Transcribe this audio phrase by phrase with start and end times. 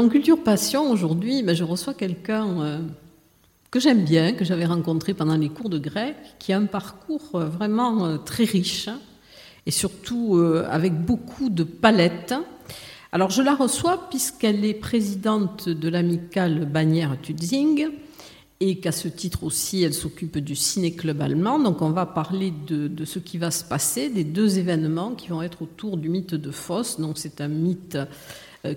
[0.00, 2.78] Dans Culture Passion, aujourd'hui, ben, je reçois quelqu'un euh,
[3.70, 7.32] que j'aime bien, que j'avais rencontré pendant les cours de grec, qui a un parcours
[7.34, 8.88] euh, vraiment euh, très riche
[9.66, 10.38] et surtout
[10.70, 12.32] avec beaucoup de palettes.
[13.12, 17.88] Alors je la reçois puisqu'elle est présidente de l'amicale Bagnères Tudzing
[18.60, 21.58] et qu'à ce titre aussi elle s'occupe du ciné-club allemand.
[21.58, 25.28] Donc on va parler de, de, ce qui va se passer, des deux événements qui
[25.28, 26.98] vont être autour du mythe de Faust.
[27.02, 27.98] Donc c'est un mythe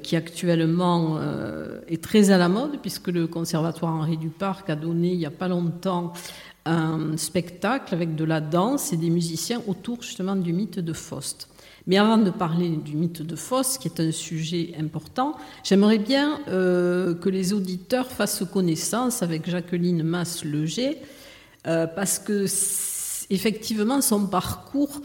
[0.01, 5.11] qui actuellement euh, est très à la mode, puisque le Conservatoire Henri Duparc a donné
[5.11, 6.13] il n'y a pas longtemps
[6.65, 11.49] un spectacle avec de la danse et des musiciens autour justement du mythe de Faust.
[11.85, 16.39] Mais avant de parler du mythe de Faust, qui est un sujet important, j'aimerais bien
[16.47, 20.97] euh, que les auditeurs fassent connaissance avec Jacqueline Masse-Leger,
[21.63, 22.45] parce que
[23.29, 25.01] effectivement son parcours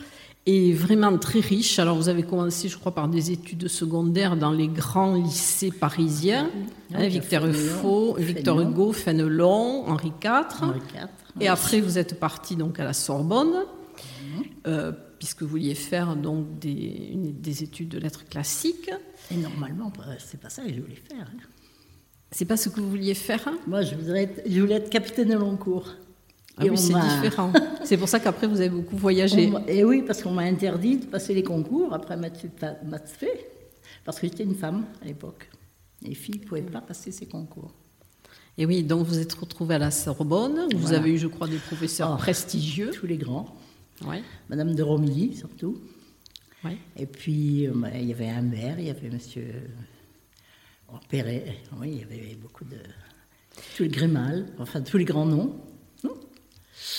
[0.48, 1.78] est vraiment très riche.
[1.78, 6.50] Alors vous avez commencé, je crois, par des études secondaires dans les grands lycées parisiens,
[6.94, 10.31] hein, Victor Hugo, Victor Hugo, Fénelon, Henri IV.
[10.60, 11.06] Henri IV
[11.41, 14.44] Et après vous êtes parti donc à la Sorbonne, mhm.
[14.66, 18.91] euh, puisque vous vouliez faire donc des, des, études de lettres classiques.
[19.31, 21.26] Et normalement, c'est pas ça que je voulais faire.
[21.34, 21.47] Hein.
[22.31, 23.58] C'est pas ce que vous vouliez faire hein?
[23.66, 25.94] Moi, je voulais, être, je voulais être capitaine de long cours.
[26.60, 27.52] Ah oui, c'est différent.
[27.84, 29.52] c'est pour ça qu'après, vous avez beaucoup voyagé.
[29.66, 32.48] et oui, parce qu'on m'a interdit de passer les concours après maths
[33.06, 33.50] fait,
[34.04, 35.48] parce que j'étais une femme à l'époque.
[36.02, 37.72] Les filles ne pouvaient pas passer ces concours.
[38.56, 40.66] Et oui, donc vous êtes retrouvée à la Sorbonne.
[40.74, 42.90] Vous avez eu, je crois, des professeurs oh, prestigieux.
[42.90, 43.56] Tous les grands.
[44.04, 44.22] Ouais.
[44.48, 45.80] Madame de Romilly, surtout.
[46.64, 46.76] Ouais.
[46.96, 49.70] Et puis, euh, bah, il y avait Humbert, il y avait Monsieur
[50.92, 51.58] oh, Perret.
[51.80, 52.76] Oui, il y avait beaucoup de.
[53.76, 55.56] Tous les Grémal, enfin tous les grands noms.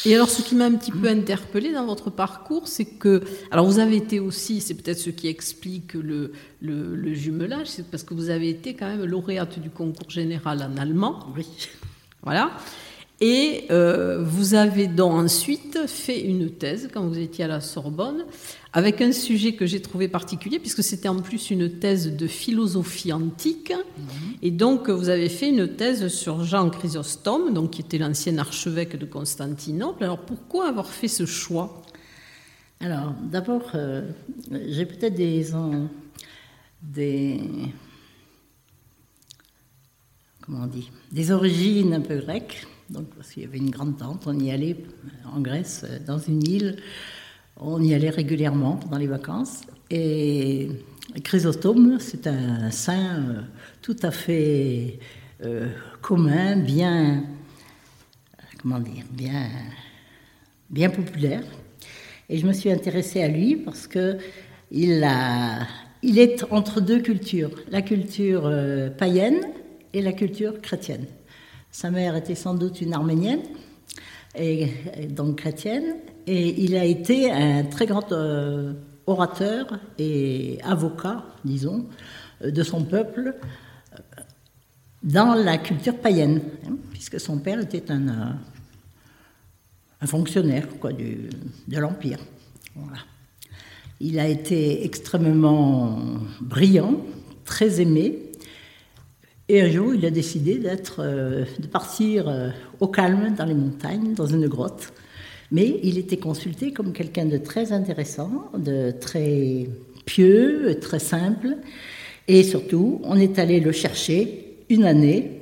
[0.05, 3.65] Et alors, ce qui m'a un petit peu interpellé dans votre parcours, c'est que, alors
[3.65, 6.31] vous avez été aussi, c'est peut-être ce qui explique le,
[6.61, 10.77] le, jumelage, c'est parce que vous avez été quand même lauréate du concours général en
[10.77, 11.27] allemand.
[11.35, 11.45] Oui.
[12.23, 12.51] Voilà.
[13.21, 18.23] Et euh, vous avez donc ensuite fait une thèse quand vous étiez à la Sorbonne
[18.71, 23.11] avec un sujet que j'ai trouvé particulier puisque c'était en plus une thèse de philosophie
[23.11, 23.73] antique.
[23.73, 24.05] Mhm.
[24.41, 28.97] Et donc vous avez fait une thèse sur Jean Chrysostome, donc qui était l'ancien archevêque
[28.97, 30.05] de Constantinople.
[30.05, 31.81] Alors pourquoi avoir fait ce choix?
[32.79, 34.09] Alors d'abord, euh,
[34.49, 35.47] j'ai peut-être des,
[36.81, 37.41] des
[40.39, 43.97] comment on dit, des origines un peu grecques donc, parce qu'il y avait une grande
[43.97, 44.75] tente, on y allait
[45.31, 46.77] en Grèce, dans une île,
[47.57, 49.61] on y allait régulièrement pendant les vacances.
[49.91, 50.69] Et
[51.23, 53.41] Chrysostome, c'est un saint euh,
[53.81, 54.99] tout à fait
[55.43, 55.67] euh,
[56.01, 57.23] commun, bien,
[58.61, 59.49] comment dire, bien,
[60.69, 61.43] bien populaire.
[62.27, 64.17] Et je me suis intéressée à lui parce que
[64.71, 65.67] il, a,
[66.01, 69.41] il est entre deux cultures, la culture euh, païenne
[69.93, 71.05] et la culture chrétienne.
[71.71, 73.41] Sa mère était sans doute une arménienne,
[74.35, 74.67] et,
[75.09, 75.95] donc chrétienne,
[76.27, 78.73] et il a été un très grand euh,
[79.07, 81.85] orateur et avocat, disons,
[82.41, 83.35] de son peuple
[83.93, 83.97] euh,
[85.03, 88.31] dans la culture païenne, hein, puisque son père était un, euh,
[90.01, 91.29] un fonctionnaire quoi, du,
[91.67, 92.19] de l'Empire.
[93.99, 95.99] Il a été extrêmement
[96.39, 97.01] brillant,
[97.43, 98.28] très aimé,
[99.51, 100.61] et un jour, il a décidé
[100.99, 102.49] euh, de partir euh,
[102.79, 104.93] au calme dans les montagnes, dans une grotte.
[105.51, 109.67] Mais il était consulté comme quelqu'un de très intéressant, de très
[110.05, 111.57] pieux, très simple.
[112.27, 115.41] Et surtout, on est allé le chercher une année,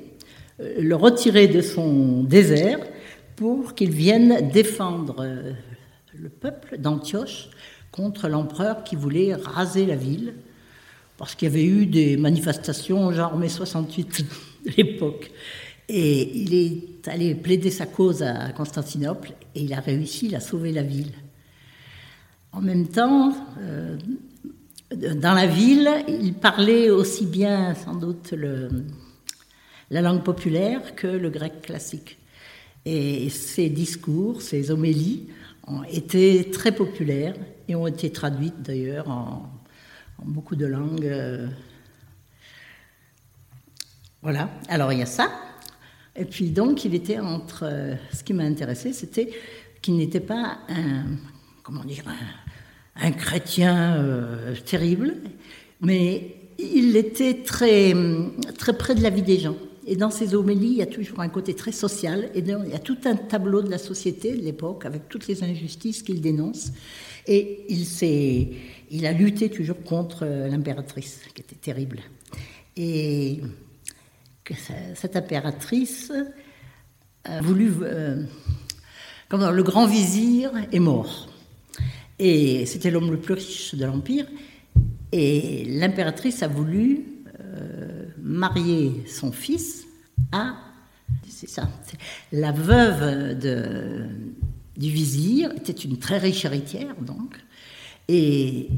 [0.62, 2.80] euh, le retirer de son désert
[3.36, 5.27] pour qu'il vienne défendre
[6.18, 7.50] le peuple d'Antioche
[7.92, 10.33] contre l'empereur qui voulait raser la ville,
[11.18, 14.25] parce qu'il y avait eu des manifestations genre mai 68
[14.66, 15.31] de l'époque.
[15.90, 20.72] Et il est allé plaider sa cause à Constantinople et il a réussi à sauver
[20.72, 21.14] la ville.
[22.52, 23.98] En même temps, euh,
[24.92, 28.34] dans la ville, il parlait aussi bien sans doute
[29.90, 32.18] la langue populaire que le grec classique.
[32.86, 35.28] Et ses discours, ses homélies
[35.68, 37.36] ont été très populaires
[37.68, 39.50] et ont été traduites d'ailleurs en,
[40.25, 41.06] beaucoup de langues.
[41.06, 41.48] Euh.
[44.22, 45.30] Voilà, alors il y a ça.
[46.16, 47.64] Et puis donc il était entre...
[47.64, 49.30] Euh, ce qui m'a intéressé, c'était
[49.81, 51.06] qu'il n'était pas un...
[51.64, 52.04] Comment dire
[52.96, 55.16] un, chrétien euh, terrible,
[55.81, 57.94] mais il était très,
[58.58, 59.56] très près de la vie des gens.
[59.90, 62.30] Et dans ses homélies, il y a toujours un côté très social.
[62.36, 65.44] Et il y a tout un tableau de la société de l'époque avec toutes les
[65.44, 66.74] injustices qu'il dénonce.
[67.25, 68.50] Et il, s'est,
[68.89, 72.00] il a lutté toujours contre euh, l'impératrice, qui était terrible.
[72.75, 73.42] Et
[74.95, 76.12] cette impératrice
[77.24, 77.74] a voulu.
[77.81, 78.24] Euh,
[79.31, 81.30] le grand vizir est mort.
[82.19, 84.25] Et c'était l'homme le plus riche de l'Empire.
[85.12, 87.04] Et l'impératrice a voulu
[87.40, 89.86] euh, marier son fils
[90.31, 90.56] à.
[91.28, 91.69] C'est ça.
[92.31, 93.38] La veuve
[94.78, 97.38] du vizir était une très riche héritière, donc.
[98.07, 98.69] Et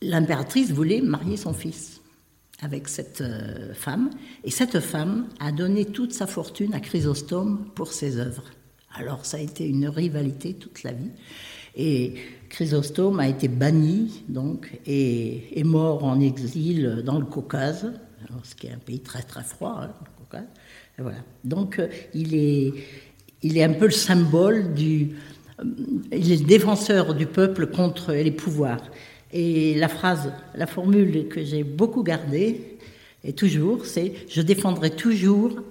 [0.00, 2.00] l'impératrice voulait marier son fils
[2.60, 4.10] avec cette euh, femme.
[4.42, 8.44] Et cette femme a donné toute sa fortune à Chrysostome pour ses œuvres.
[8.94, 11.10] Alors ça a été une rivalité toute la vie.
[11.76, 12.14] Et
[12.48, 17.92] Chrysostome a été banni, donc, et est mort en exil dans le Caucase,
[18.44, 20.48] ce qui est un pays très très froid, hein, le Caucase.
[20.98, 21.18] voilà.
[21.42, 22.72] Donc, euh, il est,
[23.42, 25.16] il est un peu le symbole du.
[25.60, 25.64] Euh,
[26.12, 28.82] il est défenseur du peuple contre les pouvoirs.
[29.32, 32.78] Et la phrase, la formule que j'ai beaucoup gardée,
[33.24, 35.62] et toujours, c'est Je défendrai toujours,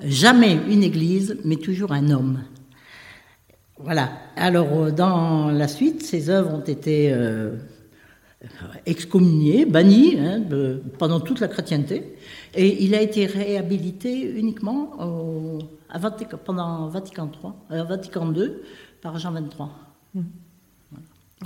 [0.00, 2.40] jamais une église, mais toujours un homme.
[3.78, 4.10] Voilà.
[4.36, 7.54] Alors, euh, dans la suite, ces œuvres ont été euh,
[8.86, 10.42] excommuniées, bannies hein,
[10.98, 12.16] pendant toute la chrétienté,
[12.54, 15.98] et il a été réhabilité uniquement à
[16.44, 17.30] pendant Vatican
[17.70, 18.50] III, Vatican II
[19.02, 19.68] par Jean XXIII.
[20.14, 20.22] Mmh.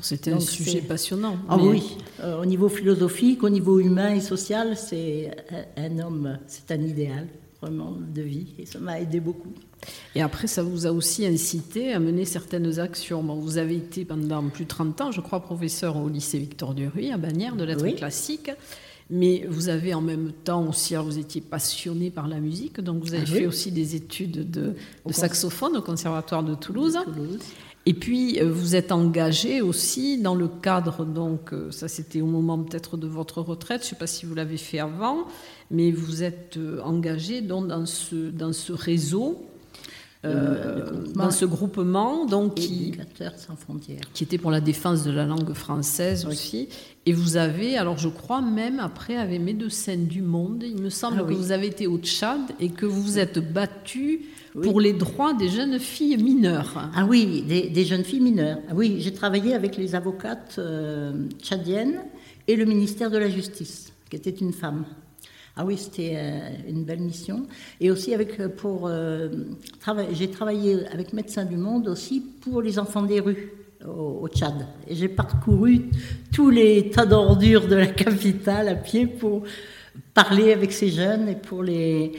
[0.03, 1.39] C'était un sujet passionnant.
[1.49, 5.31] Ah oui, au niveau philosophique, au niveau humain et social, c'est
[5.77, 7.27] un homme, c'est un idéal
[7.63, 9.55] vraiment de vie, et ça m'a aidé beaucoup.
[10.15, 13.23] Et après, ça vous a aussi incité à mener certaines actions.
[13.23, 17.13] vous avez été pendant plus de 30 ans, je crois, professeur au lycée Victor Duruy
[17.13, 18.51] à Bagnères de lettres classiques.
[19.09, 23.15] Mais vous avez en même temps aussi, vous étiez passionné par la musique, donc vous
[23.15, 24.75] avez ah fait aussi des études de,
[25.11, 26.99] saxophone au Conservatoire de Toulouse.
[27.89, 32.27] Et puis, euh, vous êtes engagé aussi dans le cadre, donc, euh, ça c'était au
[32.27, 35.19] moment peut-être de votre retraite, je ne sais pas si vous l'avez fait avant,
[35.71, 39.47] mais vous êtes euh, engagé donc, dans, ce, dans ce réseau
[40.25, 42.93] dans ce groupement donc qui,
[43.37, 44.01] sans frontières.
[44.13, 46.69] qui était pour la défense de la langue française aussi.
[47.05, 51.19] Et vous avez, alors je crois même après, avec Médecins du Monde, il me semble
[51.21, 54.23] ah que vous avez été au Tchad et que vous vous êtes battu
[54.63, 56.91] pour les droits des jeunes filles mineures.
[56.95, 58.59] Ah oui, des, jeunes filles mineures.
[58.69, 62.01] Ah oui, j'ai travaillé avec les avocates euh, tchadiennes
[62.49, 64.85] et le ministère de la Justice, qui était une femme.
[65.59, 67.47] Ah oui, c'était euh, une belle mission.
[67.81, 69.29] Et aussi avec euh, pour euh,
[70.13, 73.53] j'ai travaillé avec Médecins du Monde aussi pour les enfants des rues
[73.87, 74.67] au, Tchad.
[74.87, 75.87] Et j'ai parcouru
[76.35, 79.45] tous les tas d'ordures de la capitale à pied pour
[80.13, 82.13] parler avec ces jeunes et pour les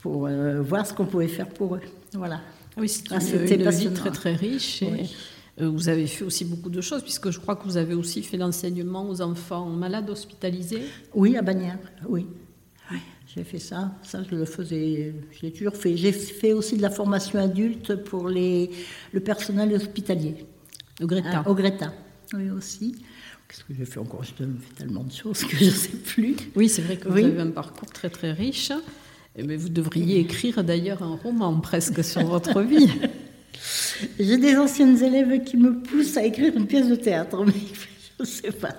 [0.00, 0.28] pour
[0.62, 1.82] voir ce qu'on pouvait faire pour eux.
[2.14, 2.40] Voilà.
[2.78, 4.82] Oui, c'était ah, une, vie très très riche.
[4.82, 5.06] Et...
[5.62, 8.38] Vous avez fait aussi beaucoup de choses, puisque je crois que vous avez aussi fait
[8.38, 10.84] l'enseignement aux enfants malades hospitalisés.
[11.12, 12.26] Oui, à Bagnères, oui.
[13.34, 15.96] J'ai fait ça, ça je le faisais, je l'ai toujours fait.
[15.96, 18.70] J'ai fait aussi de la formation adulte pour les,
[19.12, 20.46] le personnel hospitalier.
[21.00, 21.44] Au Greta.
[21.46, 21.92] au Greta,
[22.34, 22.96] oui aussi.
[23.48, 24.24] Qu'est-ce que j'ai fait encore?
[24.24, 26.36] Je fais tellement de choses que je ne sais plus.
[26.54, 28.72] Oui, c'est vrai que vous avez un parcours très très riche.
[29.36, 32.90] Mais vous devriez écrire d'ailleurs un roman presque sur votre vie.
[34.18, 37.52] J'ai des anciennes élèves qui me poussent à écrire une pièce de théâtre, mais
[38.18, 38.74] je ne sais pas.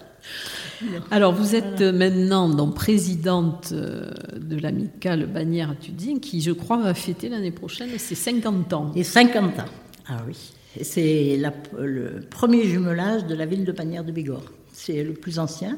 [1.12, 6.94] Alors, vous êtes maintenant donc, présidente euh, de l'amicale Bagnères Tudine, qui, je crois, va
[6.94, 8.92] fêter l'année prochaine ses 50 ans.
[8.96, 9.66] Et 50 ans,
[10.08, 10.38] ah oui.
[10.82, 11.38] C'est
[11.78, 14.52] le premier jumelage de la ville de Bagnères de Bigorre.
[14.72, 15.78] C'est le plus ancien.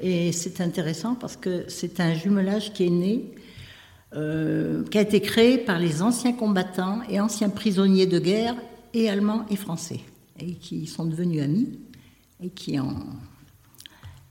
[0.00, 3.24] Et c'est intéressant parce que c'est un jumelage qui est né,
[4.14, 8.56] euh, qui a été créé par les anciens combattants et anciens prisonniers de guerre,
[8.92, 10.00] et allemands et français,
[10.38, 11.78] et qui sont devenus amis
[12.42, 12.96] et qui ont,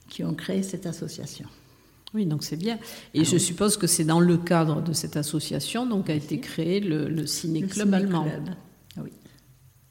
[0.09, 1.45] qui ont créé cette association.
[2.13, 2.79] Oui, donc c'est bien.
[3.13, 6.79] Et je suppose que c'est dans le cadre de cette association donc a été créé
[6.79, 8.25] le, ciné-club allemand.
[8.97, 9.11] Oui.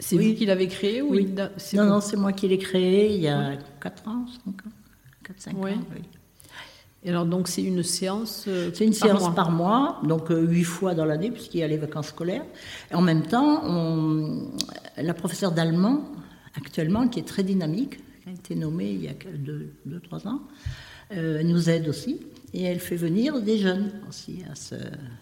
[0.00, 1.32] C'est vous qui l'avez créé ou oui.
[1.74, 4.70] Non, non, c'est moi qui l'ai créé il y a 4 ans, 5 ans.
[5.24, 6.02] 4-5 ans, oui.
[7.04, 10.64] Et alors, donc, c'est une séance euh, C'est une séance par mois, donc euh, huit
[10.64, 12.44] fois dans l'année, puisqu'il y a les vacances scolaires.
[12.90, 14.50] Et en même temps, on,
[14.96, 16.02] la professeure d'allemand,
[16.56, 20.42] actuellement, qui est très dynamique, a été nommée il y a 2-3 ans,
[21.12, 22.20] euh, nous aide aussi.
[22.52, 24.74] Et elle fait venir des jeunes aussi à ce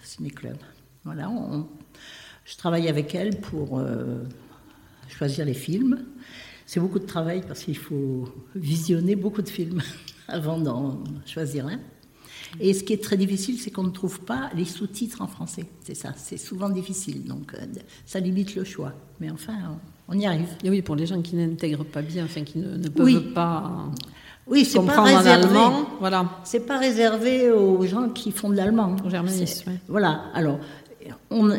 [0.03, 0.57] ciné-club.
[1.05, 1.31] Voilà,
[2.45, 3.81] je travaille avec elle pour
[5.09, 6.05] choisir les films.
[6.67, 9.83] C'est beaucoup de travail parce qu'il faut visionner beaucoup de films
[10.29, 11.81] avant d'en choisir un.
[12.61, 15.67] Et ce qui est très difficile, c'est qu'on ne trouve pas les sous-titres en français.
[15.85, 17.25] C'est ça, c'est souvent difficile.
[17.25, 17.67] Donc euh,
[18.05, 18.93] ça limite le choix.
[19.21, 19.79] Mais enfin,
[20.15, 20.49] y arrive.
[20.65, 23.87] Et oui, pour les gens qui n'intègrent pas bien, enfin qui ne, peuvent pas.
[24.47, 25.59] Oui, c'est pas réservé.
[25.99, 26.31] Voilà.
[26.45, 28.95] C'est pas réservé aux gens qui font de l'allemand.
[29.05, 29.65] Aux germanistes.
[29.89, 30.23] Voilà.
[30.35, 30.61] Alors,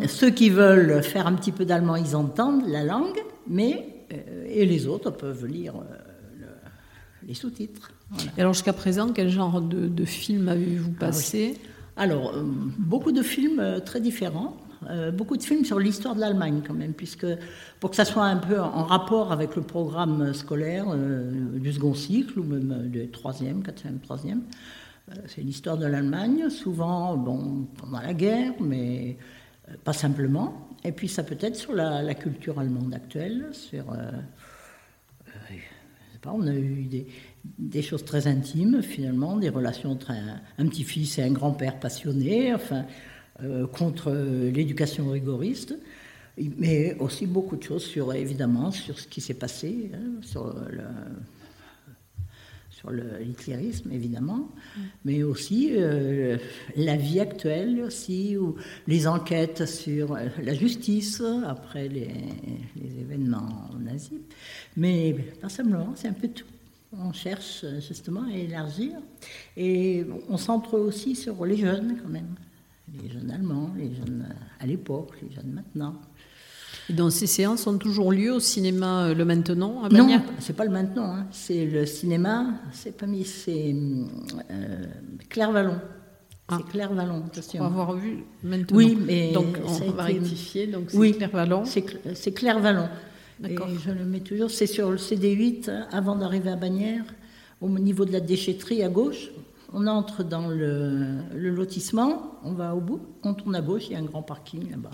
[0.08, 4.66] ceux qui veulent faire un petit peu d'allemand, ils entendent la langue, mais euh, et
[4.66, 6.46] les autres peuvent lire euh,
[7.28, 7.92] les sous-titres.
[8.38, 11.58] Et alors jusqu'à présent, quel genre de, de film avez-vous ah passé?
[11.98, 12.44] Alors, euh,
[12.78, 14.56] beaucoup de films très différents.
[15.14, 17.26] Beaucoup de films sur l'histoire de l'Allemagne quand même, puisque
[17.80, 22.40] pour que ça soit un peu en rapport avec le programme scolaire du second cycle,
[22.40, 24.44] ou même du troisième, quatrième, troisième,
[25.28, 29.18] c'est l'histoire de l'Allemagne, souvent bon, pendant la guerre, mais
[29.84, 30.68] pas simplement.
[30.84, 33.92] Et puis ça peut être sur la, culture allemande actuelle, sur...
[33.92, 34.12] Euh,
[35.52, 35.56] euh,
[36.30, 36.90] on a eu
[37.58, 42.80] des, choses très intimes, finalement, des relations entre un, petit-fils et un grand-père passionné, enfin,
[42.80, 42.84] euh,
[43.72, 45.78] contre l'éducation rigoriste,
[46.58, 50.84] mais aussi beaucoup de choses sur, évidemment, sur ce qui s'est passé, hein, sur le
[52.78, 54.82] sur l'hitlérisme évidemment, mm.
[55.06, 56.38] mais aussi euh,
[56.76, 62.14] la vie actuelle aussi, ou les enquêtes sur euh, la justice après les,
[63.02, 64.20] événements nazis.
[64.76, 66.46] Mais pas simplement, c'est un peu tout.
[66.94, 68.92] On cherche justement à élargir.
[69.56, 72.36] Et on centre aussi sur les jeunes quand même.
[72.94, 74.28] Les jeunes allemands, les jeunes
[74.60, 76.02] à l'époque, les jeunes maintenant.
[76.90, 80.08] Et donc ces séances ont toujours lieu au cinéma euh, Le Maintenant à Non,
[80.40, 81.28] c'est pas le Maintenant, hein.
[81.32, 83.76] c'est le cinéma, c'est pas mis, c'est
[84.52, 84.86] euh,
[85.30, 85.80] Claire Vallon.
[86.48, 86.60] Ah.
[86.60, 87.24] C'est Claire Vallon.
[87.58, 88.78] Pour avoir vu maintenant.
[88.78, 90.68] Oui, mais donc on va rectifier.
[90.68, 91.64] Donc c'est Claire Vallon.
[91.66, 92.88] C'est Claire Vallon.
[93.40, 93.68] D'accord.
[93.86, 94.50] je le mets toujours.
[94.50, 97.04] C'est sur le CD8 avant d'arriver à Bagnères,
[97.62, 99.30] au niveau de la déchetterie à gauche.
[99.74, 103.96] On entre dans le, lotissement, on va au bout, on tourne à gauche, il y
[103.96, 104.92] a un grand parking là-bas.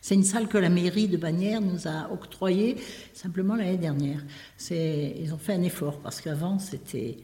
[0.00, 2.76] C'est une salle que la mairie de Bagnères nous a octroyée
[3.12, 4.24] simplement l'année dernière.
[4.70, 7.18] Ils ont fait un effort parce qu'avant c'était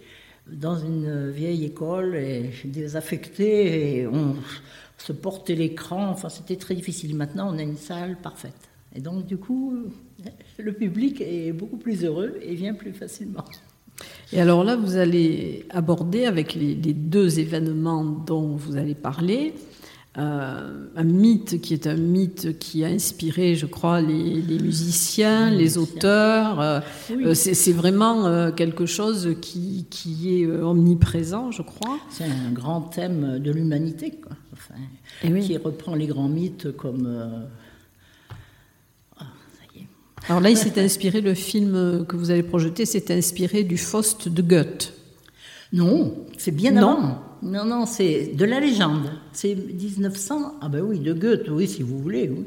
[0.46, 4.36] dans une vieille école et désaffecté et on
[4.98, 7.16] se portait l'écran, enfin c'était très difficile.
[7.16, 8.68] Maintenant on a une salle parfaite.
[8.94, 9.74] Et donc du coup,
[10.58, 13.44] le public est beaucoup plus heureux et vient plus facilement.
[14.32, 19.54] Et alors là, vous allez aborder avec les, deux événements dont vous allez parler,
[20.18, 25.78] euh, un mythe qui est un mythe qui a inspiré, je crois, les, musiciens, les,
[25.78, 26.60] auteurs.
[26.60, 26.80] Euh,
[27.10, 31.98] euh, c'est vraiment quelque chose qui, qui, est omniprésent, je crois.
[32.10, 34.12] C'est un grand thème de l'humanité,
[34.52, 34.74] enfin,
[35.22, 37.08] eh qui reprend les grands mythes comme
[40.28, 44.28] alors là, il s'est inspiré, le film que vous allez projeter s'est inspiré du Faust
[44.28, 44.94] de Goethe.
[45.72, 47.22] Non, c'est bien avant.
[47.42, 49.10] Non, non, c'est de la légende.
[49.32, 50.54] C'est 1900.
[50.60, 52.46] Ah ben oui, de Goethe, oui, si vous voulez, oui.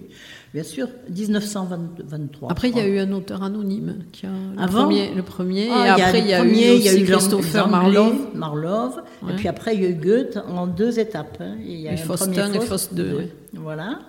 [0.53, 2.51] Bien sûr, 1923.
[2.51, 5.97] Après, il y a eu un auteur anonyme qui a le premier, le premier ah,
[5.97, 8.31] et après il y a, eu, il y a eu Christopher Marlowe.
[8.35, 11.37] Marlowe Et puis après, il y a eu Goethe en deux étapes.
[11.39, 11.55] Hein.
[11.65, 13.29] Il y a Faust 1 et Faust 2.
[13.53, 13.99] Voilà.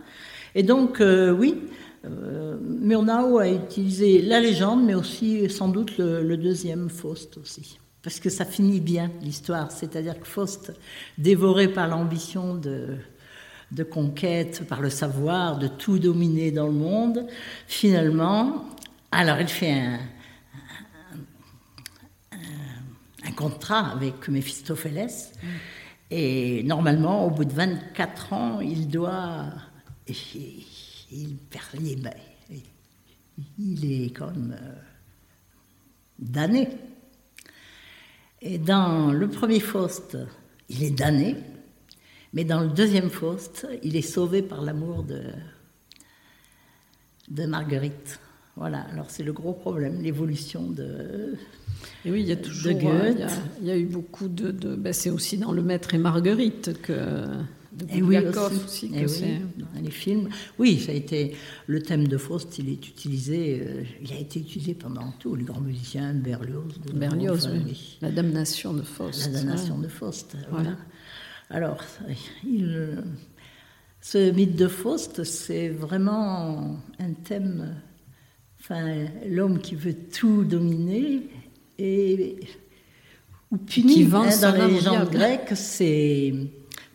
[0.56, 1.54] Et donc, euh, oui,
[2.04, 7.78] euh, Murnau a utilisé la légende, mais aussi sans doute le, deuxième Faust aussi.
[8.02, 10.72] Parce que ça finit bien l'histoire, c'est-à-dire que Faust,
[11.18, 12.98] dévoré par l'ambition de,
[13.84, 17.26] conquête, par le savoir, de tout dominer dans le monde,
[17.68, 18.64] finalement,
[19.12, 20.00] alors il fait un,
[23.24, 25.32] un, contrat avec Méphistophélès,
[26.10, 29.46] et normalement, au bout de 24 ans, il doit
[31.12, 32.10] il perd les mains.
[33.58, 34.74] Il est comme euh,
[36.18, 36.68] damné.
[38.40, 40.18] Et dans le premier Faust,
[40.68, 41.36] il est damné,
[42.32, 45.22] mais dans le deuxième Faust, il est sauvé par l'amour de,
[47.28, 48.20] de Marguerite.
[48.56, 51.38] Voilà, alors c'est le gros problème, l'évolution de,
[52.04, 52.72] Et oui, il y a toujours.
[52.72, 53.28] Euh, il, y a,
[53.60, 54.50] il y a eu beaucoup de.
[54.50, 57.26] de ben, c'est aussi dans Le Maître et Marguerite que.
[57.74, 58.64] De Et oui, Bulgakov aussi.
[58.64, 59.40] aussi, Eh que oui, c'est.
[59.58, 60.28] dans les films.
[60.58, 61.34] Oui, ça a été
[61.66, 62.58] le thème de Faust.
[62.58, 63.62] Il est utilisé.
[63.66, 67.96] euh, il a été utilisé pendant tous les grands musiciens, Berlioz, de Berlioz, enfin, oui.
[68.02, 69.30] La damnation de Faust.
[69.32, 69.84] La damnation ouais.
[69.84, 70.36] de Faust.
[70.50, 70.64] Voilà.
[70.70, 70.78] Voilà.
[71.48, 71.82] Alors,
[72.44, 73.02] il,
[74.00, 77.76] ce mythe de Faust, c'est vraiment un thème.
[78.60, 81.22] Enfin, l'homme qui veut tout dominer
[81.78, 82.36] et
[83.50, 83.94] ou puni.
[83.94, 85.10] Qui vend hein, dans légendes diable.
[85.10, 86.32] grecques, c'est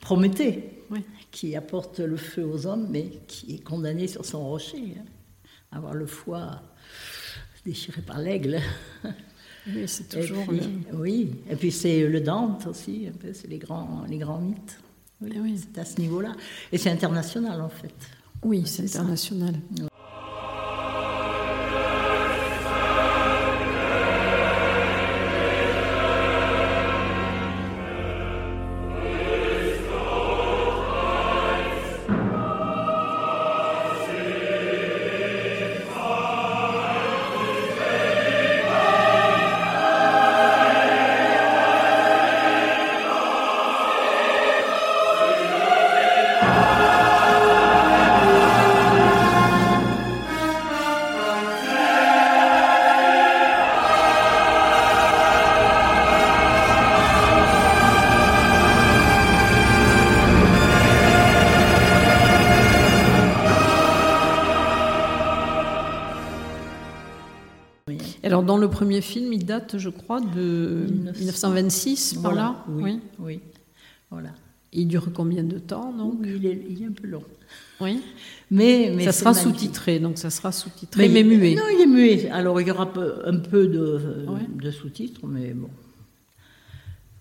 [0.08, 1.04] Prométhée Oui.
[1.32, 4.94] qui apporte le feu aux hommes, mais qui est condamné sur son rocher.
[4.98, 5.04] hein.
[5.74, 6.62] Avoir le foie
[7.66, 8.62] déchiré par l'aigle.
[9.68, 10.46] Oui, c'est Et toujours.
[10.48, 14.18] puis, le- Oui, et puis c'est le Dante aussi, un peu, c'est les grands, les
[14.18, 14.80] grands mythes.
[15.20, 15.60] Oui, oui.
[15.60, 16.32] C'est à ce niveau-là.
[16.72, 17.94] Et c'est international en fait.
[18.44, 19.04] Oui, c'est ça.
[68.48, 71.20] Dans le premier film, il date, je crois, de 1900.
[71.20, 72.66] 1926, par Voilà, là.
[72.70, 73.00] oui, Oui.
[73.20, 73.40] oui.
[74.10, 74.30] Voilà.
[74.74, 76.16] Il dure combien de temps, donc?
[76.26, 77.24] Il est, il est un peu long.
[77.80, 78.02] Oui.
[78.50, 81.56] Mais, mais ça sera sous-titré, donc ça sera sous-titré, mais, il- muet.
[81.56, 82.30] Non, il est muet.
[82.30, 82.84] Alors il y aura
[83.26, 84.42] un peu de, Ouais.
[84.64, 85.70] de sous-titres, mais bon.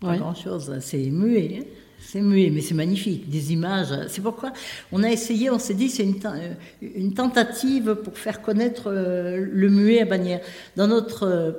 [0.00, 0.18] Pas Ouais.
[0.18, 0.72] grand-chose.
[0.80, 1.58] C'est muet.
[1.60, 1.64] hein.
[1.98, 3.28] C'est muet, mais c'est magnifique.
[3.28, 3.92] Des images.
[4.08, 4.52] C'est pourquoi
[4.92, 9.44] on a essayé, on s'est dit, c'est une, euh, une tentative pour faire connaître euh,
[9.50, 10.40] le muet à Bagnères.
[10.76, 11.52] Dans notre, euh,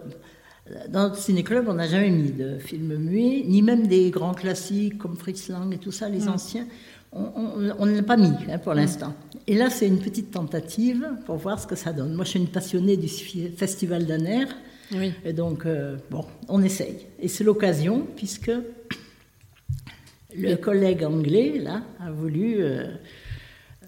[0.90, 4.98] dans notre ciné-club, on n'a jamais mis de film muet, ni même des grands classiques
[4.98, 6.68] comme Fritz Lang et tout ça, les anciens.
[7.14, 9.14] On ne l'a pas mis hein, pour l'instant.
[9.48, 12.14] Et là, c'est une petite tentative pour voir ce que ça donne.
[12.14, 14.46] Moi, je suis une passionnée du Festival d'Aner.
[14.94, 15.14] Oui.
[15.26, 17.08] Et donc, euh, bon, on essaye.
[17.20, 18.52] Et c'est l'occasion, puisque
[20.38, 22.58] le collègue anglais, là, a voulu.
[22.60, 22.88] euh,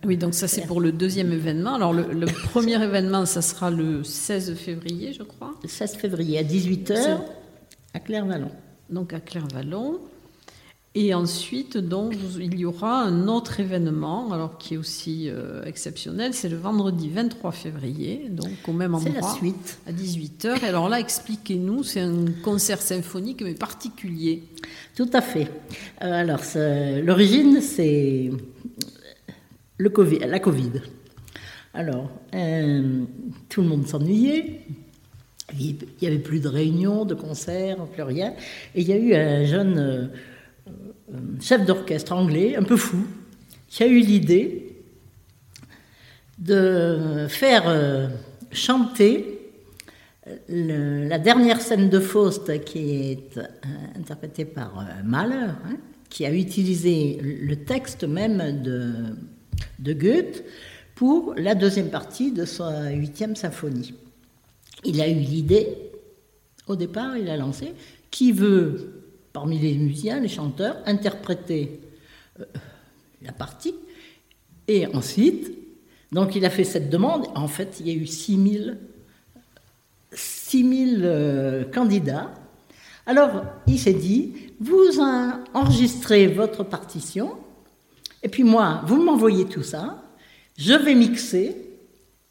[0.05, 1.75] Oui, donc ça c'est pour le deuxième événement.
[1.75, 6.37] Alors le, le premier événement, ça sera le 16 février, je crois, le 16 février
[6.39, 7.19] à 18h
[7.93, 8.51] à Clairvallon.
[8.89, 9.99] donc à Clairvallon.
[11.01, 16.33] Et ensuite, donc, il y aura un autre événement, alors qui est aussi euh, exceptionnel,
[16.33, 19.29] c'est le vendredi 23 février, donc au même C'est endroit.
[19.29, 19.79] la suite.
[19.87, 20.61] À 18h.
[20.61, 24.43] Et alors là, expliquez-nous, c'est un concert symphonique, mais particulier.
[24.93, 25.49] Tout à fait.
[26.01, 26.41] Euh, alors,
[27.01, 28.29] l'origine, c'est
[29.77, 30.81] le COVID, la Covid.
[31.73, 33.05] Alors, euh,
[33.47, 34.63] tout le monde s'ennuyait.
[35.57, 38.33] Il n'y avait plus de réunions, de concerts, plus rien.
[38.75, 40.11] Et il y a eu un jeune
[41.41, 42.97] chef d'orchestre anglais, un peu fou,
[43.67, 44.75] qui a eu l'idée
[46.37, 48.07] de faire euh,
[48.51, 49.39] chanter
[50.47, 53.43] le- la dernière scène de Faust qui est euh,
[53.97, 55.77] interprétée par euh, Mahler, hein,
[56.09, 58.93] qui a utilisé le texte même de,
[59.79, 60.43] de Goethe
[60.95, 63.93] pour la deuxième partie de sa huitième symphonie.
[64.85, 65.67] Il a eu l'idée,
[66.67, 67.73] au départ, il a lancé,
[68.11, 68.98] qui veut,
[69.39, 71.79] parmi les musiciens, les chanteurs, interpréter
[72.41, 72.43] euh,
[73.21, 73.73] la partie,
[74.67, 75.53] et ensuite,
[76.11, 78.77] donc il a fait cette demande, en fait, il y a eu 6000
[80.11, 82.33] 6000 euh, candidats.
[83.05, 87.37] Alors, il s'est dit, vous en- enregistrez votre partition,
[88.21, 90.03] et puis moi, vous m'envoyez tout ça,
[90.57, 91.55] je vais mixer,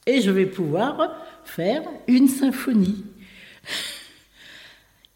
[0.07, 3.03] et je vais pouvoir faire une symphonie.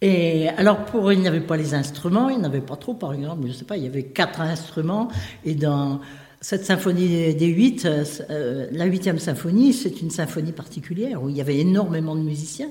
[0.02, 2.92] Et alors, pour, il n'y avait pas les instruments, il n'y en avait pas trop,
[2.92, 5.08] par exemple, je ne sais pas, il y avait quatre instruments,
[5.44, 6.00] et dans
[6.40, 11.36] cette symphonie des huit, euh, euh, la huitième symphonie, c'est une symphonie particulière, où il
[11.36, 12.68] y avait énormément de musiciens,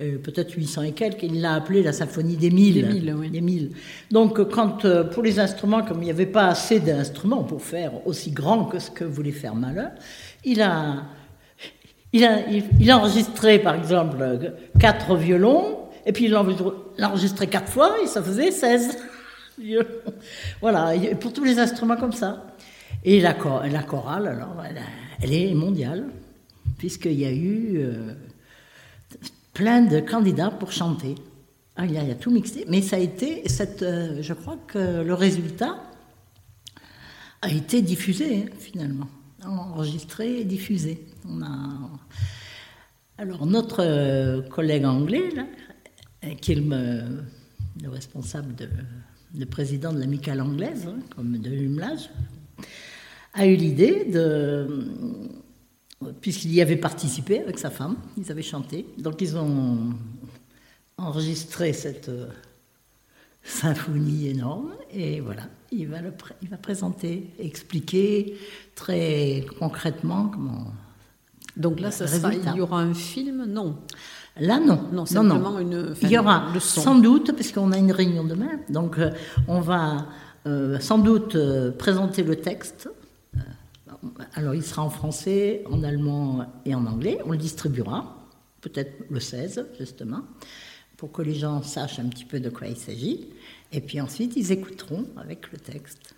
[0.00, 2.74] euh, peut-être 800 et quelques, il l'a appelée la symphonie des mille.
[2.74, 3.30] Des mille, oui.
[3.30, 3.70] Des mille.
[4.12, 8.06] Donc, quand, euh, pour les instruments, comme il n'y avait pas assez d'instruments pour faire
[8.06, 9.88] aussi grand que ce que voulait faire Mahler,
[10.44, 11.02] il a,
[12.12, 17.48] il a, il, il a enregistré, par exemple, quatre violons, et puis il l'a enregistré-
[17.48, 18.96] quatre fois, et ça faisait 16
[19.58, 19.86] violons.
[20.62, 22.46] Voilà, pour tous les instruments comme ça.
[23.04, 24.56] Et la, cho- la chorale, alors,
[25.20, 26.06] elle, est mondiale,
[26.78, 28.14] puisqu'il y a eu euh,
[29.52, 31.14] plein de candidats pour chanter.
[31.76, 35.02] Ah, il, y a, tout mixé, mais ça a été, cette, euh, je crois que
[35.02, 35.76] le résultat
[37.42, 39.08] a été diffusé hein, finalement,
[39.44, 41.06] enregistré et diffusé.
[43.18, 45.44] Alors notre euh, collègue anglais, là,
[46.40, 48.68] qui est le, responsable, de,
[49.36, 52.10] le président de l'amicale anglaise, hein, comme de jumelage,
[53.34, 54.88] a eu l'idée de
[56.20, 58.86] puisqu'il y avait participé avec sa femme, ils avaient chanté.
[58.98, 59.94] Donc ils ont
[60.96, 62.28] enregistré cette euh,
[63.42, 68.36] symphonie énorme et voilà, il va, le, il va présenter, expliquer
[68.74, 70.72] très concrètement comment.
[71.56, 73.76] Donc là, ça sera, il y aura un film Non?
[74.40, 74.80] Là, non.
[74.92, 75.94] Non, simplement une.
[76.02, 79.10] il y aura sans doute, puisqu'on a une réunion demain, donc euh,
[79.48, 80.06] on va
[80.46, 81.36] euh, sans doute
[81.76, 82.88] présenter le texte
[84.34, 87.18] alors il sera en français, en allemand et en anglais.
[87.24, 88.16] On le distribuera,
[88.60, 90.22] peut-être le 16 justement,
[90.96, 93.28] pour que les gens sachent un petit peu de quoi il s'agit.
[93.72, 96.14] Et puis ensuite, ils écouteront avec le texte.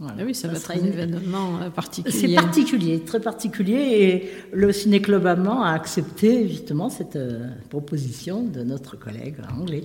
[0.00, 2.16] Ah oui, ça, va être un événement euh, particulier.
[2.16, 3.74] C'est particulier, très particulier.
[3.76, 9.82] Et le Ciné-Club allemand a accepté justement cette euh, proposition de notre collègue anglais.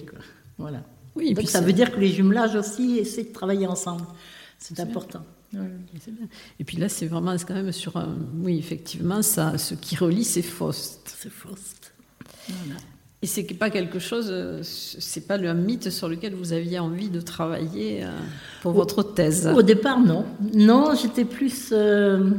[0.57, 0.83] Voilà.
[1.15, 4.05] Oui, Donc ça veut dire que les jumelages aussi essaient de travailler ensemble.
[4.59, 5.23] C'est important.
[6.59, 8.17] Et puis là, c'est vraiment quand même sur un.
[8.35, 11.15] Oui, effectivement, ça, ce qui relie, c'est Faust.
[11.17, 11.93] C'est Faust.
[13.23, 17.19] Et c'est pas quelque chose, c'est pas le mythe sur lequel vous aviez envie de
[17.19, 18.11] travailler euh,
[18.61, 19.47] pour votre thèse?
[19.47, 20.23] Au départ, non.
[20.53, 21.69] Non, j'étais plus.
[21.71, 22.29] Euh,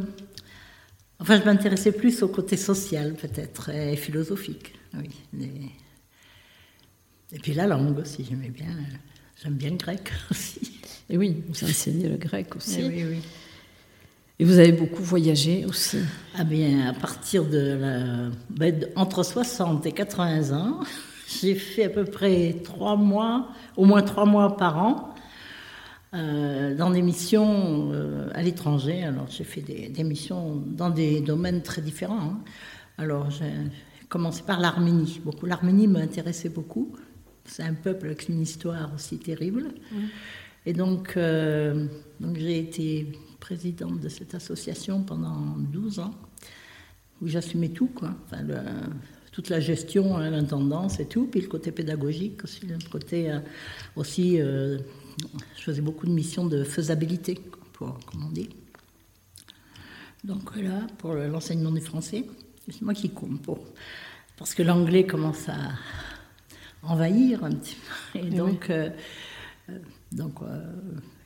[1.18, 4.74] enfin, je m'intéressais plus au côté social, peut-être, et philosophique.
[4.94, 5.10] Oui.
[7.32, 8.68] Et puis la langue aussi, j'aimais bien.
[9.42, 10.78] J'aime bien le grec aussi.
[11.10, 12.80] Et oui, vous enseignez le grec aussi.
[12.80, 13.18] Et, oui, oui.
[14.40, 15.98] Et vous avez beaucoup voyagé aussi
[16.36, 20.80] Ah bien, à partir de la, ben, entre 60 et 80 ans,
[21.40, 25.14] j'ai fait à peu près trois mois, au moins trois mois par an,
[26.14, 29.02] euh, dans des missions euh, à l'étranger.
[29.02, 32.20] Alors j'ai fait des, missions dans des domaines très différents.
[32.20, 32.38] Hein.
[32.96, 33.52] Alors j'ai
[34.08, 35.20] commencé par l'Arménie.
[35.24, 36.94] Beaucoup, l'Arménie m'intéressait beaucoup.
[37.44, 39.72] C'est un peuple avec une histoire aussi terrible.
[40.64, 41.86] Et donc, euh,
[42.20, 43.08] donc j'ai été
[43.48, 46.14] présidente de cette association pendant 12 ans,
[47.22, 48.14] où j'assumais tout, quoi.
[48.26, 48.44] Enfin,
[49.32, 53.40] toute la gestion, hein, l'intendance et tout, puis le côté pédagogique aussi, le côté euh,
[53.96, 54.76] aussi, euh,
[55.56, 57.40] je faisais beaucoup de missions de faisabilité,
[57.72, 58.50] pour, comme on dit.
[60.24, 62.26] Donc voilà, pour l'enseignement du français,
[62.68, 63.60] c'est moi qui compte pour,
[64.36, 65.56] parce que l'anglais commence à
[66.82, 67.76] envahir un petit
[68.12, 68.70] peu, et donc.
[70.10, 70.72] Donc, euh,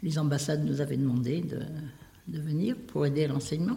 [0.03, 1.61] les ambassades nous avaient demandé de,
[2.29, 3.77] venir pour aider l'enseignement.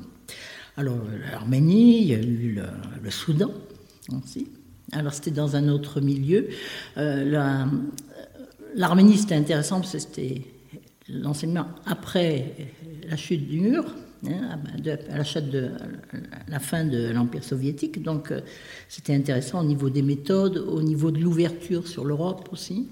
[0.77, 0.99] Alors,
[1.31, 2.59] l'Arménie, il y a eu
[3.01, 3.51] le, Soudan
[4.11, 4.49] aussi.
[4.91, 6.49] Alors, c'était dans un autre milieu.
[6.97, 7.65] Euh,
[8.75, 10.41] L'Arménie, c'était intéressant parce que c'était
[11.07, 12.55] l'enseignement après
[13.07, 13.85] la chute du mur,
[14.27, 15.71] hein, à, la, de,
[16.49, 18.03] la fin de l'Empire soviétique.
[18.03, 18.41] Donc, euh,
[18.89, 22.89] c'était intéressant au niveau des méthodes, au niveau de l'ouverture sur l'Europe aussi.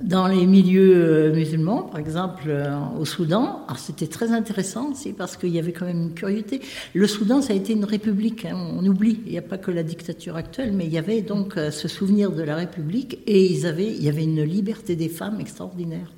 [0.00, 5.36] Dans les milieux euh, musulmans, par exemple euh, au Soudan, c'était très intéressant aussi parce
[5.36, 6.62] qu'il y avait quand même une curiosité.
[6.94, 9.70] Le Soudan, ça a été une république, hein, on oublie, il n'y a pas que
[9.70, 13.44] la dictature actuelle, mais il y avait donc euh, ce souvenir de la république et
[13.44, 16.10] ils avaient, il y avait une liberté des femmes extraordinaire.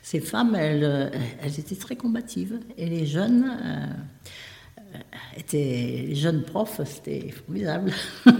[0.00, 1.10] Ces femmes, elles,
[1.42, 3.50] elles étaient très combatives et les jeunes
[5.36, 7.90] étaient, les jeunes profs, c'était formidable.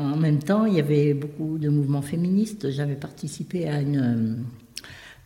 [0.00, 2.70] En même temps, il y avait beaucoup de mouvements féministes.
[2.70, 4.42] J'avais participé à une euh,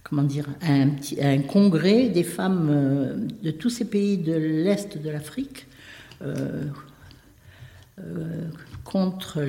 [0.02, 5.10] comment dire, un, un, congrès des femmes euh, de tous ces pays de l'Est de
[5.10, 5.66] l'Afrique
[6.22, 6.64] euh,
[8.84, 9.40] contre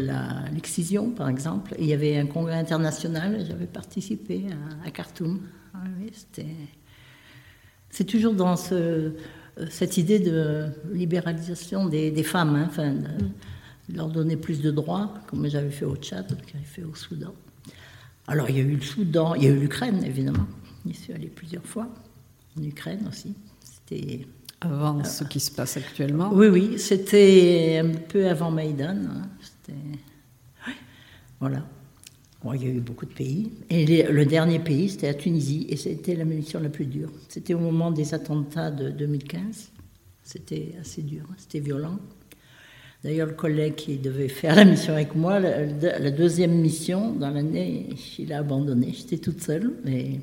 [0.53, 1.75] l'excision, par exemple.
[1.77, 4.45] il y avait un congrès international, j'avais participé
[4.86, 5.41] à, Khartoum.
[5.73, 5.80] Ah
[7.89, 9.12] c'est toujours dans ce,
[9.69, 13.32] cette idée de libéralisation des, femmes, hein, enfin, mm
[13.93, 17.34] leur donner plus de droits, comme j'avais fait au Tchad, j'avais fait au Soudan.
[18.28, 20.47] Alors il y a eu le Soudan, il y a eu l'Ukraine évidemment.
[20.86, 21.88] J'y suis allé plusieurs fois,
[22.58, 23.34] en Ukraine aussi.
[23.63, 24.28] C'était
[24.62, 26.32] avant ce qui se passe actuellement.
[26.34, 28.97] Oui, oui, c'était un peu avant Maïdan.
[29.06, 29.73] Hein.
[31.39, 31.63] Voilà.
[32.56, 33.52] il y a eu beaucoup de pays.
[33.69, 37.12] Et le dernier pays, c'était la Tunisie, et c'était la mission la plus dure.
[37.30, 39.71] C'était au moment des attentats de 2015.
[40.23, 41.36] C'était assez dur, hein.
[41.38, 42.00] c'était violent.
[43.08, 47.88] D'ailleurs, le collègue qui devait faire la mission avec moi, la, deuxième mission dans l'année,
[48.20, 48.91] il a abandonné.
[48.91, 50.20] J'étais toute seule, mais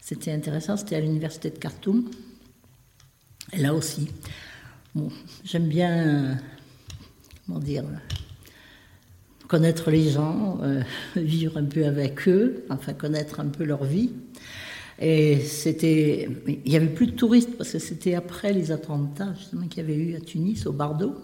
[0.00, 0.76] c'était intéressant.
[0.76, 2.08] C'était à l'université de Khartoum.
[3.52, 4.08] Et là aussi,
[4.94, 5.08] bon,
[5.42, 6.38] j'aime bien,
[7.44, 7.82] comment dire,
[9.48, 10.82] connaître les gens, euh,
[11.16, 14.12] vivre un peu avec eux, enfin connaître un peu leur vie.
[15.00, 19.66] Et c'était, il y avait plus de touristes parce que c'était après les attentats justement
[19.66, 21.16] qu'il y avait eu à Tunis, au Bardo.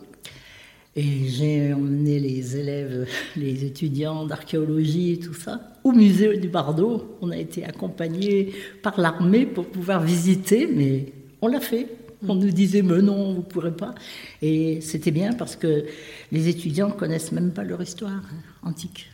[0.96, 7.16] Et j'ai emmené les élèves, les étudiants d'archéologie et tout ça au musée du Bardo.
[7.20, 8.52] On a été accompagnés
[8.82, 11.88] par l'armée pour pouvoir visiter, mais on l'a fait.
[12.26, 13.94] On nous disait, mais non, vous ne pourrez pas.
[14.40, 15.84] Et c'était bien parce que
[16.32, 19.10] les étudiants ne connaissent même pas leur histoire hein, antique.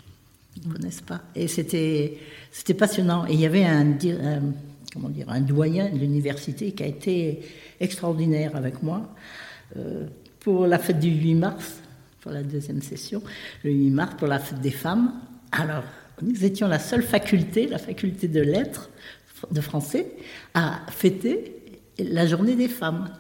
[0.56, 1.22] Ils ne connaissent pas.
[1.34, 2.18] Et c'était,
[2.52, 3.26] c'était passionnant.
[3.26, 3.96] Et il y avait un,
[4.92, 7.40] comment dire, un doyen de l'université qui a été
[7.80, 9.12] extraordinaire avec moi
[9.76, 10.06] euh,
[10.40, 11.80] pour la fête du 8 mars,
[12.20, 13.22] pour la deuxième session,
[13.62, 15.12] le 8 mars, pour la fête des femmes.
[15.52, 15.84] Alors,
[16.22, 18.90] nous étions la seule faculté, la faculté de lettres
[19.50, 20.06] de français,
[20.54, 21.54] à fêter
[21.98, 23.10] la journée des femmes.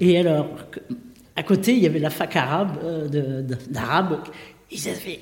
[0.00, 0.48] Et alors,
[1.36, 4.20] à côté, il y avait la fac arabe, euh, d'arabe.
[4.70, 5.20] Ils avaient,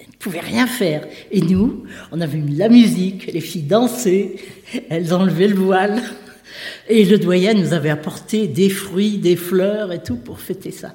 [0.00, 1.06] ne pouvaient rien faire.
[1.30, 4.36] Et nous, on avait vu la musique, les filles dansaient,
[4.88, 6.02] elles enlevaient le voile.
[6.88, 10.94] Et le doyen nous avait apporté des fruits, des fleurs et tout pour fêter ça.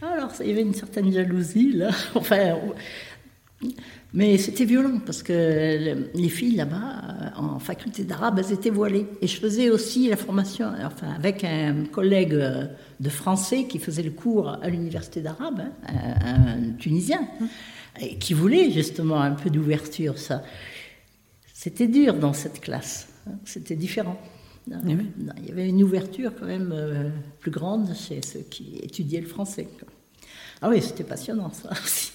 [0.00, 1.90] Alors, il y avait une certaine jalousie, là.
[2.14, 2.56] Enfin,
[4.12, 9.06] mais c'était violent parce que les filles là-bas, euh, en faculté d'arabe, elles étaient voilées.
[9.20, 12.66] Et je faisais aussi la formation, enfin, avec un collègue euh,
[13.00, 17.28] de français qui faisait le cours à l'université d'arabe, hein, un, Tunisien,
[18.20, 20.18] qui voulait justement un peu d'ouverture.
[20.18, 20.42] Ça,
[21.52, 23.08] c'était dur dans cette classe.
[23.26, 24.18] Hein, c'était différent.
[24.70, 24.96] Eh
[25.38, 29.26] il y avait une ouverture quand même euh, plus grande chez ceux qui étudiaient le
[29.26, 29.68] français.
[30.60, 32.12] Ah oui, c'était passionnant ça aussi.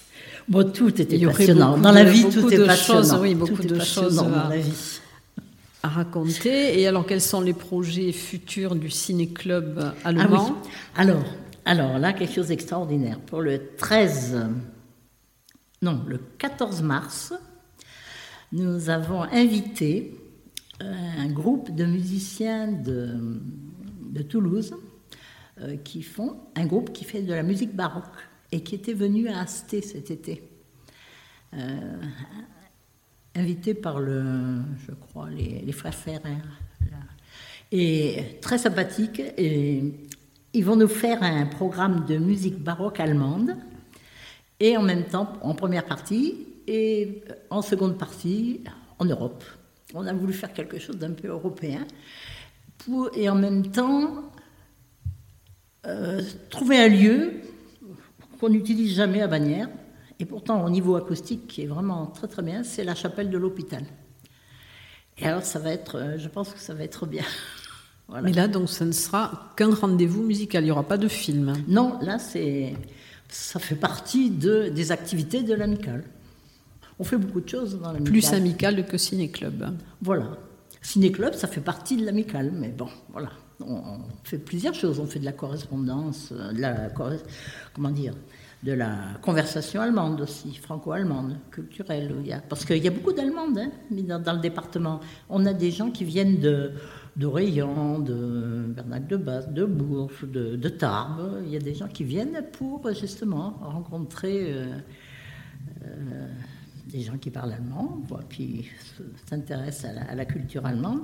[0.48, 1.78] Bon, tout était passionnant.
[1.78, 3.20] Dans la vie, tout est passionnant.
[3.20, 5.00] Oui, beaucoup de choses dans la vie.
[5.82, 6.80] à raconter.
[6.80, 10.62] Et alors, quels sont les projets futurs du ciné-club allemand ah oui.
[10.96, 11.24] alors,
[11.64, 13.18] alors, là, quelque chose d'extraordinaire.
[13.20, 14.46] Pour le 13,
[15.80, 17.32] non, le 14 mars,
[18.52, 20.16] nous avons invité
[21.18, 24.74] un groupe de musiciens de, Toulouse
[25.60, 28.04] euh, qui font un groupe qui fait de la musique baroque
[28.52, 30.48] et qui était venu à Asté cet été.
[31.54, 31.96] Euh,
[33.34, 36.36] invité par le, je crois, les, frères Ferrer.
[37.70, 39.22] Et très sympathique.
[39.38, 39.82] Et
[40.52, 43.56] ils vont nous faire un programme de musique baroque allemande.
[44.60, 48.60] Et en même temps, en première partie, et en seconde partie,
[48.98, 49.42] en Europe.
[49.94, 51.86] On a voulu faire quelque chose d'un peu européen.
[52.78, 54.32] Pour, et en même temps,
[55.86, 57.32] euh, trouver un lieu
[58.40, 59.68] qu'on n'utilise jamais à Bagnères.
[60.18, 63.38] Et pourtant, au niveau acoustique, qui est vraiment très très bien, c'est la chapelle de
[63.38, 63.82] l'hôpital.
[65.18, 67.24] Et alors, ça va être, euh, je pense que ça va être bien.
[68.22, 70.62] Mais là, donc, ça ne sera qu'un rendez-vous musical.
[70.62, 71.54] Il n'y aura pas de film.
[71.66, 72.74] Non, là, c'est,
[73.28, 76.04] ça fait partie de, des activités de l'amicale.
[76.98, 78.12] On fait beaucoup de choses dans l'amicale.
[78.12, 79.76] Plus amicale que ciné-club.
[80.00, 80.36] Voilà.
[80.80, 83.30] Ciné-club, ça fait partie de l'amicale, mais bon, voilà
[83.66, 84.98] on, fait plusieurs choses.
[85.00, 86.90] On fait de la correspondance, euh, de la,
[87.74, 88.14] comment dire,
[88.62, 92.14] de la conversation allemande aussi, franco-allemande, culturelle.
[92.48, 95.00] parce qu'il y a beaucoup d'allemandes hein, dans, le département.
[95.28, 96.72] On a des gens qui viennent de,
[97.16, 101.42] de Rayon, de Bernard de Basse, de Bourges, de, Tarbes.
[101.44, 104.66] Il y a des gens qui viennent pour justement rencontrer euh,
[105.84, 106.28] euh,
[106.86, 108.68] des gens qui parlent allemand, qui
[109.28, 111.02] s'intéressent à, la culture allemande.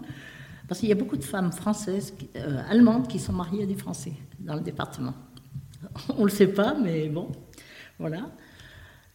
[0.67, 3.75] Parce qu'il y a beaucoup de femmes françaises, euh, allemandes, qui sont mariées à des
[3.75, 5.15] Français dans le département.
[6.11, 7.33] On ne le sait pas, mais bon,
[7.99, 8.31] voilà.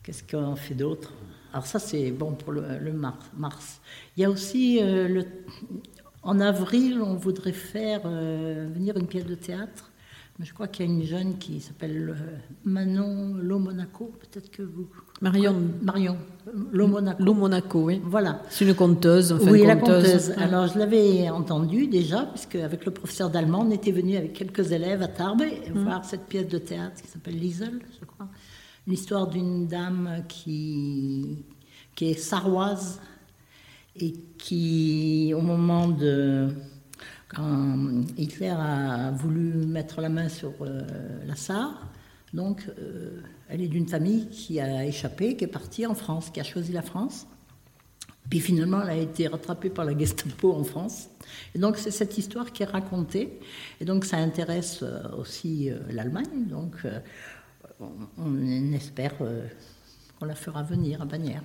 [0.02, 1.14] Qu'est-ce qu'on fait d'autre?
[1.52, 3.82] Alors ça, c'est bon pour le, mars,
[4.18, 5.26] Il y a aussi, euh, le,
[6.24, 9.92] en avril, on voudrait faire euh, venir une pièce de théâtre
[10.40, 14.88] je crois qu'il y a une jeune qui s'appelle euh, Manon Lomonaco, peut-être que vous.
[15.22, 15.56] Marion.
[15.82, 16.18] Marion
[16.72, 17.34] Lomonaco.
[17.34, 18.02] Monaco, oui.
[18.04, 18.42] Voilà.
[18.50, 19.32] C'est une conteuse.
[19.32, 20.32] Enfin oui, la conteuse.
[20.38, 24.72] Alors je l'avais entendue déjà, puisque avec le professeur d'allemand, on était venu avec quelques
[24.72, 25.84] élèves à Tarbes mm.
[25.84, 28.28] voir cette pièce de théâtre qui s'appelle Liesel, je crois.
[28.88, 31.46] L'histoire d'une dame qui,
[31.96, 33.00] qui est sarroise
[33.96, 36.50] et qui, au moment de
[38.18, 40.82] Hitler a voulu mettre la main sur euh,
[41.26, 41.88] la Sarre,
[42.34, 46.40] donc euh, elle est d'une famille qui a échappé, qui est partie en France, qui
[46.40, 47.28] a choisi la France.
[48.30, 51.10] Puis finalement, elle a été rattrapée par la Gestapo en France.
[51.54, 53.40] Et donc, c'est cette histoire qui est racontée.
[53.82, 56.48] Et donc, ça intéresse euh, aussi l'Allemagne.
[56.50, 56.78] Donc,
[58.18, 61.44] on, espère qu'on la fera venir à Bagnères.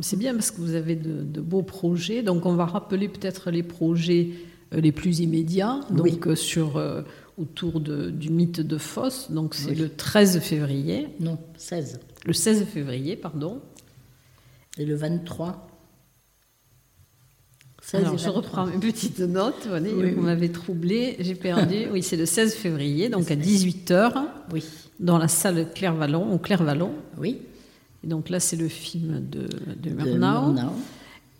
[0.00, 2.22] C'est bien parce que vous avez de, de, beaux projets.
[2.22, 7.02] Donc, on va rappeler peut-être les projets euh, les plus immédiats, donc euh, sur, euh,
[7.38, 9.30] autour de, du mythe de Fosse.
[9.30, 11.08] Donc c'est le 13 février.
[11.20, 12.00] Non, 16.
[12.24, 13.60] le 16 février, pardon.
[14.78, 15.68] Et le 23
[17.92, 19.68] alors, je reprends mes petites notes.
[19.68, 21.16] vous m'avez troublé.
[21.20, 21.86] J'ai perdu.
[21.92, 24.24] oui, c'est le 16 février, donc à 18h.
[24.52, 24.64] Oui.
[25.00, 26.92] Dans la salle Claire-Vallon, au Claire-Vallon.
[27.18, 27.42] Oui.
[28.02, 30.54] Et donc là, c'est le film de, de Murnau.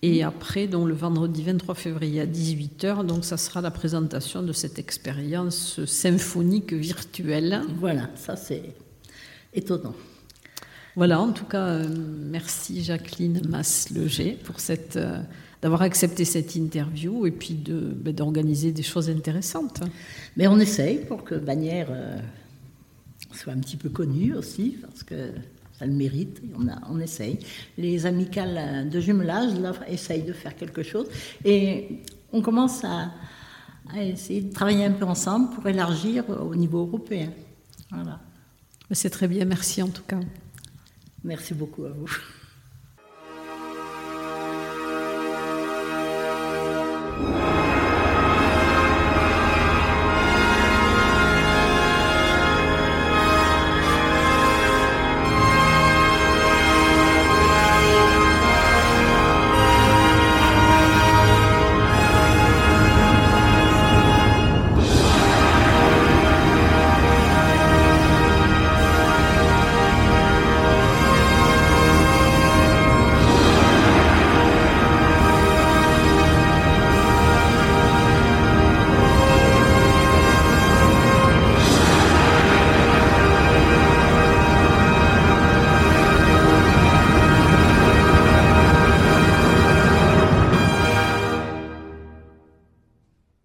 [0.06, 4.52] Et après, donc, le vendredi 23 février à 18h, donc ça sera la présentation de
[4.52, 7.62] cette expérience symphonique virtuelle.
[7.78, 8.74] Voilà, ça c'est
[9.54, 9.94] étonnant.
[10.94, 11.88] Voilà, en tout cas, euh,
[12.20, 15.20] merci Jacqueline Masse-Leger pour cette, euh,
[15.62, 19.80] d'avoir accepté cette interview et puis de, ben, d'organiser des choses intéressantes.
[20.36, 22.18] Mais on essaye pour que Bagnères euh,
[23.32, 25.30] soit un petit peu connue aussi, parce que
[25.84, 27.38] ça le mérite, on, a, on essaye.
[27.76, 31.06] Les amicales de jumelage, là, essayent de faire quelque chose.
[31.44, 32.00] Et
[32.32, 33.10] on commence à,
[33.92, 37.30] à essayer de travailler un peu ensemble pour élargir au niveau européen.
[37.90, 38.18] Voilà.
[38.90, 40.20] C'est très bien, merci en tout cas.
[41.22, 42.10] Merci beaucoup à vous.